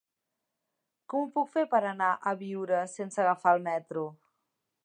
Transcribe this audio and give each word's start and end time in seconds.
Com 1.13 1.25
ho 1.25 1.29
puc 1.35 1.51
fer 1.57 1.65
per 1.75 1.83
anar 1.91 2.09
a 2.15 2.35
Biure 2.41 2.83
sense 2.97 3.23
agafar 3.27 3.57
el 3.59 3.63
metro? 3.73 4.09